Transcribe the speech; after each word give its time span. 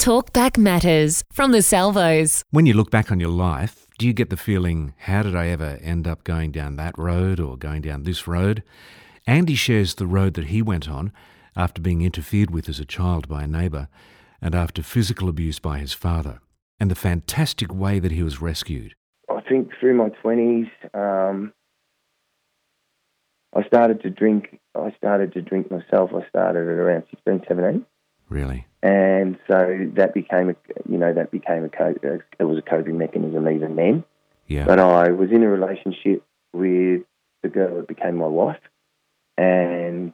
Talk 0.00 0.32
Back 0.32 0.56
Matters 0.56 1.22
from 1.30 1.52
the 1.52 1.60
Salvos. 1.60 2.42
When 2.50 2.64
you 2.64 2.72
look 2.72 2.90
back 2.90 3.12
on 3.12 3.20
your 3.20 3.28
life, 3.28 3.86
do 3.98 4.06
you 4.06 4.14
get 4.14 4.30
the 4.30 4.36
feeling, 4.38 4.94
how 5.00 5.22
did 5.22 5.36
I 5.36 5.48
ever 5.48 5.78
end 5.82 6.08
up 6.08 6.24
going 6.24 6.52
down 6.52 6.76
that 6.76 6.96
road 6.96 7.38
or 7.38 7.58
going 7.58 7.82
down 7.82 8.04
this 8.04 8.26
road? 8.26 8.62
Andy 9.26 9.54
shares 9.54 9.96
the 9.96 10.06
road 10.06 10.32
that 10.34 10.46
he 10.46 10.62
went 10.62 10.88
on 10.88 11.12
after 11.54 11.82
being 11.82 12.00
interfered 12.00 12.50
with 12.50 12.66
as 12.66 12.80
a 12.80 12.86
child 12.86 13.28
by 13.28 13.42
a 13.42 13.46
neighbour 13.46 13.88
and 14.40 14.54
after 14.54 14.82
physical 14.82 15.28
abuse 15.28 15.58
by 15.58 15.78
his 15.78 15.92
father, 15.92 16.40
and 16.80 16.90
the 16.90 16.94
fantastic 16.94 17.70
way 17.70 17.98
that 17.98 18.10
he 18.10 18.22
was 18.22 18.40
rescued. 18.40 18.94
I 19.28 19.42
think 19.42 19.68
through 19.78 19.98
my 19.98 20.08
20s, 20.24 20.70
um, 20.94 21.52
I 23.54 23.62
started 23.64 24.00
to 24.00 24.08
drink. 24.08 24.60
I 24.74 24.94
started 24.96 25.34
to 25.34 25.42
drink 25.42 25.70
myself. 25.70 26.08
I 26.14 26.26
started 26.30 26.60
at 26.60 26.78
around 26.78 27.04
16, 27.10 27.42
17. 27.46 27.84
Really? 28.30 28.66
And 28.82 29.36
so 29.46 29.90
that 29.96 30.14
became 30.14 30.50
a, 30.50 30.56
you 30.88 30.96
know, 30.96 31.12
that 31.12 31.30
became 31.30 31.64
a, 31.64 31.68
co- 31.68 31.96
it 32.02 32.44
was 32.44 32.56
a 32.56 32.62
coping 32.62 32.96
mechanism 32.96 33.46
even 33.48 33.76
then. 33.76 34.04
Yeah. 34.46 34.64
But 34.64 34.78
I 34.78 35.10
was 35.10 35.30
in 35.30 35.42
a 35.42 35.48
relationship 35.48 36.24
with 36.52 37.02
the 37.42 37.48
girl 37.48 37.76
that 37.76 37.88
became 37.88 38.16
my 38.16 38.26
wife, 38.26 38.60
and 39.36 40.12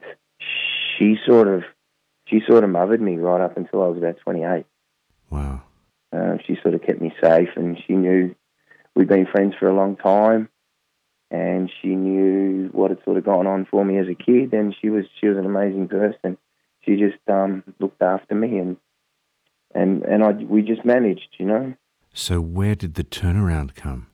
she 0.97 1.15
sort 1.25 1.47
of, 1.47 1.63
she 2.27 2.41
sort 2.47 2.63
of 2.63 2.69
mothered 2.69 3.01
me 3.01 3.15
right 3.15 3.41
up 3.41 3.55
until 3.55 3.83
I 3.83 3.87
was 3.87 3.97
about 3.97 4.17
28. 4.17 4.65
wow. 5.29 5.61
Uh, 6.11 6.37
she 6.45 6.57
sort 6.61 6.73
of 6.73 6.81
kept 6.81 7.01
me 7.01 7.13
safe, 7.21 7.49
and 7.55 7.77
she 7.85 7.93
knew 7.93 8.33
we'd 8.95 9.09
been 9.09 9.25
friends 9.25 9.53
for 9.59 9.67
a 9.67 9.75
long 9.75 9.95
time, 9.97 10.49
and 11.29 11.69
she 11.81 11.89
knew 11.89 12.69
what 12.71 12.91
had 12.91 13.03
sort 13.03 13.17
of 13.17 13.25
gone 13.25 13.45
on 13.45 13.65
for 13.69 13.83
me 13.83 13.97
as 13.97 14.07
a 14.07 14.15
kid, 14.15 14.53
and 14.53 14.75
she 14.79 14.89
was 14.89 15.05
she 15.19 15.27
was 15.27 15.37
an 15.37 15.45
amazing 15.45 15.87
person. 15.87 16.37
She 16.87 16.95
just 16.95 17.17
um, 17.27 17.63
looked 17.79 18.01
after 18.01 18.33
me, 18.33 18.57
and 18.59 18.77
and 19.75 20.03
and 20.03 20.23
I 20.23 20.31
we 20.31 20.61
just 20.61 20.85
managed, 20.85 21.27
you 21.37 21.45
know. 21.45 21.73
So 22.13 22.39
where 22.39 22.75
did 22.75 22.93
the 22.93 23.03
turnaround 23.03 23.75
come? 23.75 24.07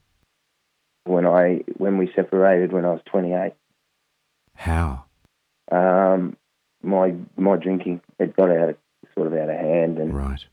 When 1.06 1.26
I 1.28 1.62
when 1.78 1.98
we 1.98 2.12
separated 2.16 2.72
when 2.72 2.86
I 2.86 2.90
was 2.92 3.02
28, 3.06 3.54
How? 4.56 5.06
um, 5.72 6.36
my 6.82 7.14
my 7.38 7.58
drinking 7.58 8.02
it 8.20 8.36
got 8.36 8.50
out 8.50 8.70
of 8.70 8.78
sort 9.14 9.28
of 9.28 9.34
out 9.34 9.50
of 9.50 9.56
hand, 9.58 10.00
and 10.00 10.16
Right. 10.16 10.46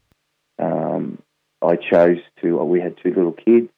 um, 0.59 1.23
I 1.63 1.77
chose 1.77 2.19
to. 2.43 2.57
We 2.65 2.81
had 2.81 2.97
two 3.03 3.15
little 3.15 3.33
kids, 3.33 3.71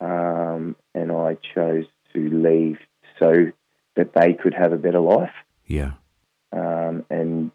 um, 0.00 0.76
and 0.94 1.10
I 1.10 1.38
chose 1.54 1.86
to 2.12 2.28
leave 2.28 2.78
so 3.18 3.50
that 3.96 4.12
they 4.12 4.34
could 4.34 4.52
have 4.54 4.72
a 4.72 4.76
better 4.76 5.00
life, 5.00 5.32
Yeah. 5.66 5.92
um, 6.52 7.04
and 7.10 7.50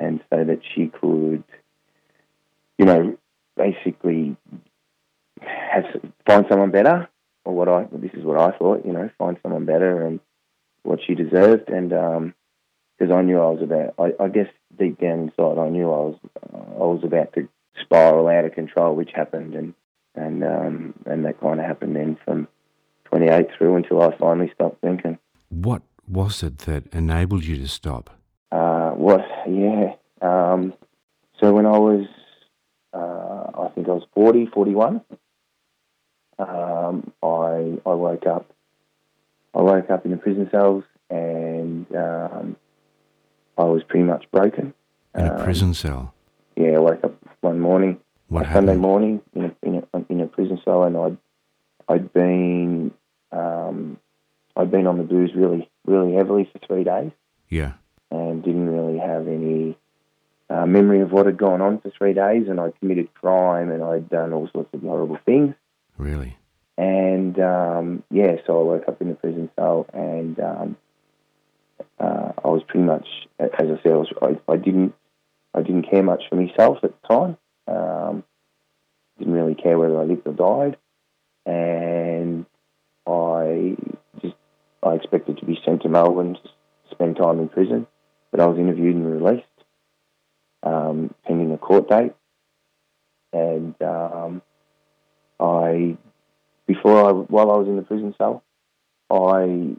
and 0.00 0.20
so 0.30 0.42
that 0.42 0.60
she 0.74 0.88
could, 0.88 1.44
you 2.78 2.86
know, 2.86 3.16
basically 3.56 4.36
have 5.40 5.84
find 6.26 6.46
someone 6.50 6.70
better, 6.70 7.08
or 7.44 7.54
what 7.54 7.68
I 7.68 7.86
this 7.92 8.12
is 8.14 8.24
what 8.24 8.40
I 8.40 8.56
thought, 8.56 8.84
you 8.84 8.92
know, 8.92 9.10
find 9.18 9.36
someone 9.42 9.66
better 9.66 10.04
and 10.04 10.18
what 10.82 11.00
she 11.06 11.14
deserved, 11.14 11.68
and 11.68 11.90
because 11.90 13.12
I 13.12 13.22
knew 13.22 13.38
I 13.38 13.50
was 13.50 13.62
about, 13.62 13.94
I, 13.98 14.24
I 14.24 14.28
guess 14.28 14.48
deep 14.78 15.00
down 15.00 15.20
inside, 15.20 15.58
I 15.58 15.68
knew 15.68 15.84
I 15.84 16.00
was 16.08 16.18
I 16.52 16.84
was 16.84 17.00
about 17.04 17.34
to 17.34 17.48
spiral 17.80 18.28
out 18.28 18.46
of 18.46 18.54
control, 18.54 18.96
which 18.96 19.10
happened, 19.14 19.54
and 19.54 19.74
and 20.14 20.42
um, 20.42 20.94
and 21.06 21.24
that 21.24 21.40
kind 21.40 21.60
of 21.60 21.66
happened 21.66 21.96
then 21.96 22.16
from 22.24 22.48
28 23.04 23.48
through 23.56 23.76
until 23.76 24.02
I 24.02 24.16
finally 24.16 24.50
stopped 24.54 24.80
drinking. 24.80 25.18
What 25.50 25.82
was 26.08 26.42
it 26.42 26.58
that 26.58 26.86
enabled 26.94 27.44
you 27.44 27.56
to 27.58 27.68
stop? 27.68 28.19
Uh, 28.52 28.90
what? 28.92 29.20
Yeah. 29.48 29.94
Um, 30.22 30.74
so 31.38 31.52
when 31.54 31.66
I 31.66 31.78
was, 31.78 32.06
uh, 32.92 33.62
I 33.62 33.68
think 33.74 33.88
I 33.88 33.92
was 33.92 34.04
40, 34.14 34.46
41, 34.46 35.00
um, 36.38 37.12
I 37.22 37.78
I 37.86 37.94
woke 37.94 38.26
up. 38.26 38.50
I 39.54 39.60
woke 39.62 39.90
up 39.90 40.04
in 40.04 40.12
the 40.12 40.16
prison 40.16 40.48
cells, 40.50 40.84
and 41.10 41.86
um, 41.94 42.56
I 43.58 43.64
was 43.64 43.82
pretty 43.84 44.04
much 44.04 44.24
broken. 44.30 44.72
In 45.14 45.26
a 45.26 45.34
Um, 45.34 45.44
prison 45.44 45.74
cell? 45.74 46.14
Yeah, 46.56 46.76
I 46.76 46.78
woke 46.78 47.02
up 47.04 47.14
one 47.40 47.58
morning 47.58 47.98
What 48.28 48.46
a 48.46 48.52
Sunday 48.52 48.76
morning 48.76 49.20
in 49.34 49.44
a, 49.46 49.54
in 49.62 49.74
a, 49.92 50.04
in 50.08 50.20
a 50.20 50.26
prison 50.26 50.60
cell, 50.64 50.84
and 50.84 50.96
I'd 50.96 51.16
I'd 51.88 52.12
been 52.12 52.92
um, 53.32 53.98
I'd 54.56 54.70
been 54.70 54.86
on 54.86 54.98
the 54.98 55.04
booze 55.04 55.34
really 55.34 55.68
really 55.84 56.14
heavily 56.14 56.48
for 56.52 56.58
three 56.66 56.84
days, 56.84 57.10
Yeah. 57.48 57.72
And 58.30 58.42
didn't 58.42 58.68
really 58.70 58.98
have 58.98 59.28
any 59.28 59.76
uh, 60.48 60.66
memory 60.66 61.00
of 61.00 61.12
what 61.12 61.26
had 61.26 61.36
gone 61.36 61.60
on 61.60 61.80
for 61.80 61.90
three 61.90 62.14
days, 62.14 62.48
and 62.48 62.58
I 62.60 62.72
committed 62.80 63.12
crime, 63.14 63.70
and 63.70 63.82
I'd 63.82 64.08
done 64.08 64.32
all 64.32 64.48
sorts 64.52 64.72
of 64.72 64.80
horrible 64.82 65.18
things, 65.26 65.54
Really? 65.98 66.36
and 66.78 67.38
um, 67.40 68.02
yeah, 68.10 68.36
so 68.46 68.60
I 68.60 68.62
woke 68.64 68.88
up 68.88 69.00
in 69.00 69.08
the 69.08 69.14
prison 69.14 69.50
cell, 69.56 69.86
and 69.92 70.40
um, 70.40 70.76
uh, 71.98 72.32
I 72.44 72.48
was 72.48 72.62
pretty 72.66 72.86
much, 72.86 73.06
as 73.38 73.50
I 73.54 73.78
said, 73.82 73.92
I, 73.92 73.96
was, 73.96 74.12
I, 74.22 74.52
I 74.52 74.56
didn't 74.56 74.94
I 75.52 75.62
didn't 75.62 75.90
care 75.90 76.02
much 76.02 76.22
for 76.28 76.36
myself 76.36 76.78
at 76.82 76.92
the 77.02 77.08
time. 77.08 77.36
Um, 77.66 78.24
didn't 79.18 79.34
really 79.34 79.54
care 79.54 79.78
whether 79.78 80.00
I 80.00 80.04
lived 80.04 80.26
or 80.26 80.32
died, 80.32 80.76
and 81.44 82.46
I 83.06 83.76
just 84.22 84.34
I 84.82 84.94
expected 84.94 85.38
to 85.38 85.44
be 85.44 85.60
sent 85.64 85.82
to 85.82 85.88
Melbourne 85.88 86.34
to 86.34 86.50
spend 86.90 87.16
time 87.16 87.38
in 87.40 87.48
prison, 87.48 87.86
but 88.40 88.44
I 88.44 88.48
was 88.48 88.58
interviewed 88.58 88.96
and 88.96 89.22
released 89.22 89.46
um, 90.62 91.14
pending 91.26 91.52
a 91.52 91.58
court 91.58 91.90
date, 91.90 92.14
and 93.34 93.74
um, 93.82 94.40
I 95.38 95.98
before 96.66 97.06
I 97.06 97.12
while 97.12 97.50
I 97.50 97.56
was 97.58 97.68
in 97.68 97.76
the 97.76 97.82
prison 97.82 98.14
cell, 98.16 98.42
I 99.10 99.76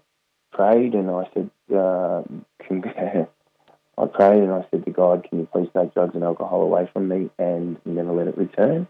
prayed 0.52 0.94
and 0.94 1.10
I 1.10 1.28
said, 1.34 1.50
uh, 1.76 2.22
I 3.98 4.06
prayed 4.06 4.44
and 4.44 4.52
I 4.52 4.66
said 4.70 4.86
to 4.86 4.92
God, 4.92 5.26
"Can 5.28 5.40
you 5.40 5.48
please 5.52 5.70
take 5.76 5.96
drugs 5.96 6.14
and 6.14 6.24
alcohol 6.24 6.62
away 6.62 6.88
from 6.94 7.08
me 7.08 7.32
and 7.40 7.78
never 7.84 8.12
let 8.12 8.28
it 8.28 8.38
return?" 8.38 8.88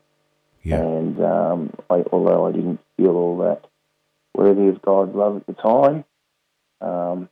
Yeah. 0.64 0.81
And 0.81 1.24
um, 1.24 1.74
I, 1.90 2.04
although 2.12 2.46
I 2.46 2.52
didn't 2.52 2.81
feel 2.98 3.16
all 3.16 3.38
that 3.38 3.68
worthy 4.36 4.68
of 4.68 4.81
God's 4.81 5.16
love 5.16 5.38
at 5.38 5.48
the 5.48 5.54
time, 5.54 6.04
um, 6.81 7.30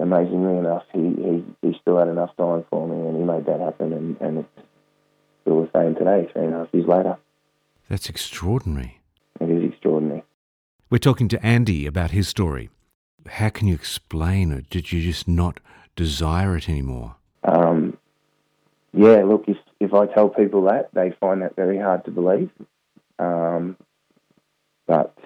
amazingly 0.00 0.58
enough, 0.58 0.84
he, 0.92 1.00
he 1.00 1.44
he 1.62 1.78
still 1.80 1.98
had 1.98 2.08
enough 2.08 2.36
time 2.36 2.64
for 2.70 2.86
me, 2.86 3.08
and 3.08 3.16
he 3.16 3.22
made 3.22 3.46
that 3.46 3.60
happen, 3.60 3.92
and, 3.92 4.16
and 4.20 4.38
it's 4.38 4.66
still 5.42 5.62
the 5.62 5.70
same 5.74 5.94
today, 5.94 6.28
three 6.32 6.44
and 6.44 6.54
a 6.54 6.58
half 6.58 6.68
years 6.72 6.86
later. 6.86 7.16
That's 7.88 8.08
extraordinary. 8.08 9.00
It 9.40 9.50
is 9.50 9.70
extraordinary. 9.72 10.24
We're 10.90 10.98
talking 10.98 11.28
to 11.28 11.46
Andy 11.46 11.86
about 11.86 12.10
his 12.10 12.28
story. 12.28 12.70
How 13.26 13.50
can 13.50 13.68
you 13.68 13.74
explain 13.74 14.52
it? 14.52 14.70
Did 14.70 14.90
you 14.92 15.02
just 15.02 15.28
not 15.28 15.60
desire 15.96 16.56
it 16.56 16.68
anymore? 16.68 17.16
Um, 17.44 17.96
yeah, 18.92 19.22
look, 19.24 19.44
if 19.48 19.58
if 19.80 19.94
I 19.94 20.06
tell 20.06 20.28
people 20.28 20.62
that, 20.64 20.90
they 20.92 21.12
find 21.20 21.42
that 21.42 21.56
very 21.56 21.78
hard 21.78 22.04
to 22.06 22.10
believe. 22.10 22.50
Um, 23.18 23.76
but 24.86 25.16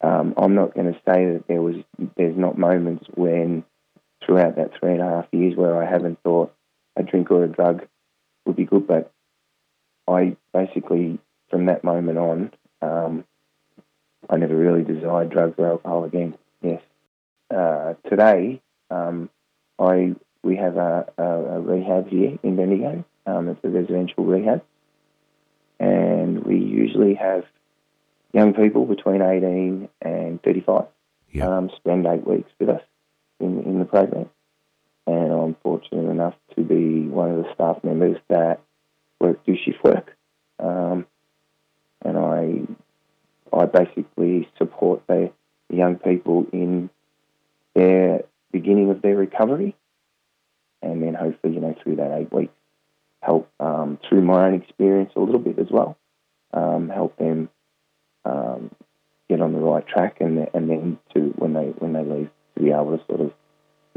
um, 0.00 0.34
I'm 0.36 0.54
not 0.54 0.74
going 0.74 0.92
to 0.92 0.98
say 1.06 1.32
that 1.32 1.44
there 1.48 1.62
was 1.62 1.76
there's 2.16 2.36
not 2.36 2.58
moments 2.58 3.06
when 3.14 3.64
throughout 4.24 4.56
that 4.56 4.72
three 4.78 4.92
and 4.92 5.00
a 5.00 5.04
half 5.08 5.26
years 5.32 5.56
where 5.56 5.82
I 5.82 5.88
haven't 5.90 6.22
thought 6.22 6.54
a 6.96 7.02
drink 7.02 7.30
or 7.30 7.44
a 7.44 7.48
drug 7.48 7.86
would 8.44 8.56
be 8.56 8.64
good. 8.64 8.86
But 8.86 9.12
I 10.08 10.36
basically 10.52 11.18
from 11.50 11.66
that 11.66 11.84
moment 11.84 12.18
on, 12.18 12.52
um, 12.82 13.24
I 14.28 14.36
never 14.36 14.54
really 14.54 14.82
desired 14.84 15.30
drugs 15.30 15.54
or 15.58 15.66
alcohol 15.68 16.04
again. 16.04 16.36
Yes. 16.62 16.82
Uh, 17.50 17.94
today, 18.08 18.60
um, 18.90 19.28
I 19.78 20.14
we 20.42 20.56
have 20.56 20.76
a, 20.76 21.06
a, 21.18 21.22
a 21.24 21.60
rehab 21.60 22.08
here 22.08 22.38
in 22.42 22.56
Bendigo. 22.56 23.04
Um, 23.26 23.48
it's 23.48 23.60
a 23.64 23.68
residential 23.68 24.24
rehab, 24.24 24.62
and 25.78 26.44
we 26.44 26.56
usually 26.58 27.14
have 27.14 27.44
young 28.32 28.54
people 28.54 28.86
between 28.86 29.20
18 29.22 29.88
and 30.02 30.42
35 30.42 30.84
Yeah. 31.32 31.48
um, 31.48 31.70
spend 31.76 32.06
eight 32.06 32.26
weeks 32.26 32.50
with 32.58 32.68
us 32.70 32.82
program. 33.90 34.30
And 35.06 35.32
I'm 35.32 35.56
fortunate 35.62 36.08
enough 36.08 36.34
to 36.56 36.62
be 36.62 37.06
one 37.08 37.30
of 37.30 37.44
the 37.44 37.54
staff 37.54 37.82
members 37.82 38.18
that 38.28 38.60
work 39.18 39.44
do 39.44 39.56
shift 39.56 39.82
work. 39.82 40.16
Um, 40.58 41.06
and 42.02 42.16
I 42.18 42.62
I 43.52 43.66
basically 43.66 44.48
support 44.58 45.02
the 45.06 45.32
young 45.68 45.96
people 45.96 46.46
in 46.52 46.90
their 47.74 48.22
beginning 48.52 48.90
of 48.90 49.02
their 49.02 49.16
recovery, 49.16 49.74
and 50.82 51.02
then 51.02 51.14
hopefully, 51.14 51.54
you 51.54 51.60
know, 51.60 51.74
through 51.82 51.96
that 51.96 52.12
eight 52.12 52.32
weeks, 52.32 52.52
help 53.22 53.50
um, 53.60 53.98
through 54.08 54.22
my 54.22 54.46
own 54.46 54.54
experience 54.54 55.12
a 55.16 55.20
little 55.20 55.40
bit 55.40 55.58
as 55.58 55.70
well, 55.70 55.96
um, 56.52 56.88
help 56.88 57.16
them 57.16 57.48
um, 58.24 58.70
get 59.28 59.40
on 59.40 59.52
the 59.52 59.58
right 59.58 59.86
track, 59.86 60.18
and 60.20 60.48
and 60.54 60.70
then 60.70 60.98
to 61.14 61.20
when 61.36 61.52
they 61.52 61.66
when 61.78 61.92
they 61.92 62.04
leave 62.04 62.30
to 62.56 62.62
be 62.62 62.70
able 62.70 62.96
to 62.96 63.04
sort 63.06 63.20
of 63.20 63.32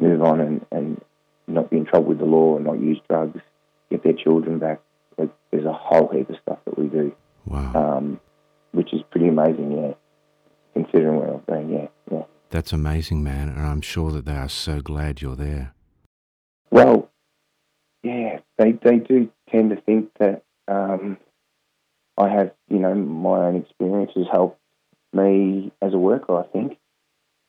move 0.03 0.21
on 0.21 0.39
and, 0.39 0.65
and 0.71 1.01
not 1.47 1.69
be 1.69 1.77
in 1.77 1.85
trouble 1.85 2.07
with 2.09 2.19
the 2.19 2.25
law 2.25 2.55
and 2.55 2.65
not 2.65 2.79
use 2.79 2.99
drugs, 3.09 3.39
get 3.89 4.03
their 4.03 4.13
children 4.13 4.59
back. 4.59 4.81
Like, 5.17 5.29
there's 5.51 5.65
a 5.65 5.73
whole 5.73 6.07
heap 6.09 6.29
of 6.29 6.35
stuff 6.41 6.59
that 6.65 6.77
we 6.77 6.87
do, 6.87 7.15
Wow. 7.45 7.73
um, 7.97 8.19
which 8.71 8.93
is 8.93 9.01
pretty 9.11 9.27
amazing. 9.27 9.71
Yeah, 9.71 9.93
considering 10.73 11.17
where 11.17 11.33
I've 11.35 11.45
been. 11.45 11.69
Yeah, 11.71 11.87
yeah. 12.11 12.23
That's 12.49 12.73
amazing, 12.73 13.23
man. 13.23 13.49
And 13.49 13.59
I'm 13.61 13.81
sure 13.81 14.11
that 14.11 14.25
they 14.25 14.35
are 14.35 14.49
so 14.49 14.81
glad 14.81 15.21
you're 15.21 15.35
there. 15.35 15.73
Well, 16.71 17.09
yeah, 18.03 18.39
they 18.57 18.71
they 18.73 18.97
do 18.97 19.29
tend 19.49 19.69
to 19.69 19.75
think 19.81 20.09
that 20.19 20.43
um, 20.67 21.17
I 22.17 22.29
have, 22.29 22.51
you 22.69 22.79
know, 22.79 22.93
my 22.95 23.45
own 23.45 23.55
experiences 23.55 24.27
helped 24.31 24.59
me 25.13 25.71
as 25.81 25.93
a 25.93 25.97
worker. 25.97 26.37
I 26.37 26.47
think, 26.47 26.77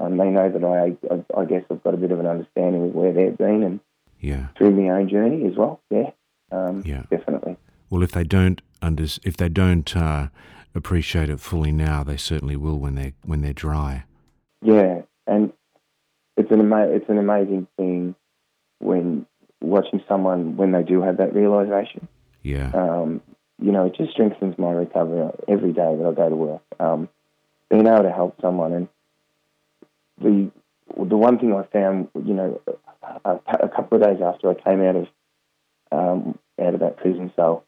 and 0.04 0.18
they 0.20 0.28
know 0.30 0.50
that 0.50 0.64
I, 0.64 0.96
I, 1.14 1.40
I 1.40 1.44
guess, 1.44 1.62
I've 1.70 1.82
got 1.82 1.94
a 1.94 1.96
bit 1.96 2.10
of 2.10 2.20
an 2.20 2.26
understanding 2.26 2.84
of 2.88 2.94
where 2.94 3.12
they've 3.12 3.36
been 3.36 3.62
and 3.62 3.80
Yeah. 4.20 4.48
through 4.56 4.72
my 4.72 4.90
own 4.90 5.08
journey 5.08 5.46
as 5.46 5.56
well. 5.56 5.80
Yeah, 5.90 6.10
um, 6.52 6.82
Yeah. 6.84 7.02
definitely. 7.10 7.56
Well, 7.90 8.02
if 8.02 8.12
they 8.12 8.24
don't 8.24 8.60
under, 8.82 9.04
if 9.04 9.36
they 9.36 9.48
don't 9.48 9.94
uh, 9.96 10.28
appreciate 10.74 11.30
it 11.30 11.40
fully 11.40 11.72
now, 11.72 12.02
they 12.02 12.16
certainly 12.16 12.56
will 12.56 12.78
when 12.78 12.94
they 12.96 13.14
when 13.24 13.40
they're 13.42 13.52
dry. 13.52 14.04
Yeah, 14.62 15.02
and 15.26 15.52
it's 16.36 16.50
an 16.50 16.60
ama- 16.60 16.88
it's 16.88 17.08
an 17.08 17.18
amazing 17.18 17.66
thing 17.76 18.14
when 18.80 19.26
watching 19.60 20.02
someone 20.08 20.56
when 20.56 20.72
they 20.72 20.82
do 20.82 21.00
have 21.02 21.18
that 21.18 21.34
realization. 21.34 22.08
Yeah. 22.42 22.70
um, 22.74 23.22
you 23.62 23.70
know, 23.72 23.86
it 23.86 23.94
just 23.94 24.10
strengthens 24.10 24.58
my 24.58 24.70
recovery 24.72 25.30
every 25.48 25.72
day 25.72 25.96
that 25.96 26.04
I 26.06 26.12
go 26.12 26.28
to 26.28 26.34
work. 26.36 26.62
Um, 26.80 27.08
being 27.70 27.86
able 27.86 28.02
to 28.02 28.10
help 28.12 28.38
someone, 28.40 28.72
and 28.72 28.88
the 30.20 30.50
the 30.96 31.16
one 31.16 31.38
thing 31.38 31.54
I 31.54 31.64
found, 31.72 32.08
you 32.14 32.34
know, 32.34 32.60
a, 33.24 33.38
a 33.48 33.68
couple 33.68 33.96
of 33.96 34.04
days 34.04 34.22
after 34.22 34.50
I 34.50 34.54
came 34.54 34.82
out 34.82 34.96
of 34.96 35.08
um, 35.90 36.38
out 36.60 36.74
of 36.74 36.80
that 36.80 36.96
prison 36.98 37.32
cell, 37.36 37.64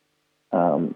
um, 0.53 0.95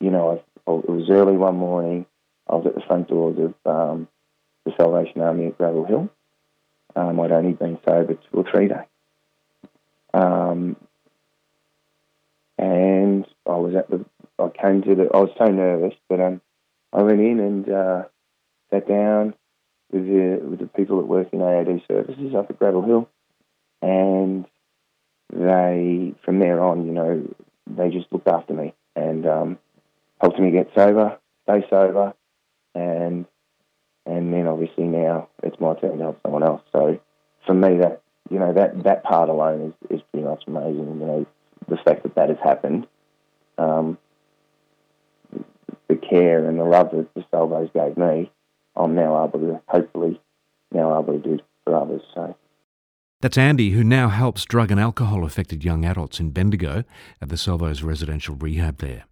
you 0.00 0.10
know, 0.10 0.30
I, 0.30 0.70
it 0.72 0.88
was 0.88 1.10
early 1.10 1.36
one 1.36 1.56
morning. 1.56 2.06
I 2.48 2.54
was 2.54 2.66
at 2.66 2.74
the 2.74 2.80
front 2.82 3.08
doors 3.08 3.38
of 3.38 3.54
um, 3.66 4.08
the 4.64 4.72
Salvation 4.78 5.20
Army 5.20 5.46
at 5.46 5.58
Gravel 5.58 5.84
Hill. 5.84 6.08
Um, 6.96 7.20
I'd 7.20 7.32
only 7.32 7.52
been 7.52 7.78
sober 7.86 8.14
two 8.14 8.38
or 8.38 8.44
three 8.50 8.68
days. 8.68 8.78
Um, 10.14 10.76
and 12.56 13.26
I 13.46 13.56
was 13.56 13.74
at 13.74 13.90
the. 13.90 14.04
I 14.38 14.48
came 14.48 14.82
to 14.82 14.94
the. 14.94 15.08
I 15.12 15.18
was 15.18 15.30
so 15.38 15.46
nervous, 15.46 15.94
but 16.08 16.20
um, 16.20 16.40
I 16.92 17.02
went 17.02 17.20
in 17.20 17.40
and 17.40 17.68
uh, 17.68 18.02
sat 18.70 18.88
down 18.88 19.34
with 19.90 20.06
the 20.06 20.40
with 20.44 20.58
the 20.60 20.66
people 20.66 20.98
that 20.98 21.06
work 21.06 21.28
in 21.32 21.40
AOD 21.40 21.86
services 21.86 22.34
up 22.34 22.50
at 22.50 22.58
Gravel 22.58 22.82
Hill, 22.82 23.08
and 23.82 24.44
they 25.32 26.14
from 26.24 26.38
there 26.38 26.62
on, 26.62 26.86
you 26.86 26.92
know, 26.92 27.34
they 27.66 27.90
just 27.90 28.12
looked 28.12 28.28
after 28.28 28.54
me 28.54 28.74
and 28.96 29.26
um, 29.26 29.58
helped 30.20 30.38
me 30.38 30.50
get 30.50 30.70
sober, 30.74 31.18
stay 31.44 31.64
sober, 31.68 32.14
and 32.74 33.26
and 34.06 34.32
then 34.32 34.46
obviously 34.46 34.84
now 34.84 35.28
it's 35.42 35.60
my 35.60 35.74
turn 35.74 35.98
to 35.98 36.04
help 36.04 36.20
someone 36.22 36.42
else. 36.42 36.62
So 36.72 37.00
for 37.46 37.54
me, 37.54 37.78
that 37.78 38.02
you 38.30 38.38
know 38.38 38.52
that 38.52 38.84
that 38.84 39.04
part 39.04 39.28
alone 39.28 39.74
is, 39.90 39.98
is 39.98 40.02
pretty 40.10 40.26
much 40.26 40.44
amazing. 40.46 41.00
You 41.00 41.06
know, 41.06 41.26
the 41.68 41.76
fact 41.76 42.02
that 42.02 42.14
that 42.14 42.28
has 42.30 42.38
happened, 42.42 42.86
um, 43.58 43.98
the 45.88 45.96
care 45.96 46.48
and 46.48 46.58
the 46.58 46.64
love 46.64 46.90
that 46.92 47.12
the 47.14 47.24
Salvos 47.30 47.70
gave 47.74 47.96
me, 47.96 48.30
I'm 48.78 48.94
now 48.94 49.24
able 49.24 49.40
to 49.40 49.60
hopefully 49.66 50.20
now 50.72 51.00
able 51.00 51.14
to 51.14 51.18
do 51.18 51.38
for 51.64 51.74
others. 51.74 52.02
So 52.14 52.36
That's 53.20 53.36
Andy, 53.38 53.70
who 53.70 53.82
now 53.82 54.08
helps 54.08 54.44
drug 54.44 54.70
and 54.70 54.80
alcohol 54.80 55.24
affected 55.24 55.64
young 55.64 55.84
adults 55.84 56.20
in 56.20 56.30
Bendigo 56.30 56.84
at 57.20 57.28
the 57.28 57.36
Salvos 57.36 57.82
residential 57.82 58.36
rehab 58.36 58.78
there. 58.78 59.04